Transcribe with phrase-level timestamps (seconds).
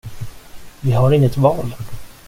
[0.81, 1.73] Vi har inget val!